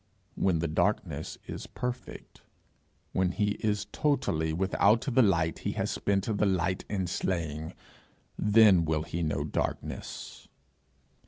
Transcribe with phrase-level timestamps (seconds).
[0.33, 2.41] When the darkness is perfect,
[3.13, 7.75] when he is totally without the light he has spent the light in slaying,
[8.35, 10.47] then will he know darkness.